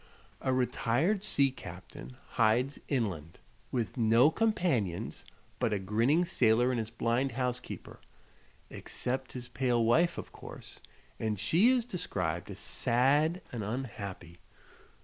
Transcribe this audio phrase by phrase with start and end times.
[0.41, 3.37] A retired sea captain hides inland,
[3.71, 5.23] with no companions
[5.59, 7.99] but a grinning sailor and his blind housekeeper
[8.71, 10.79] except his pale wife, of course;
[11.19, 14.39] and she is described as sad and unhappy.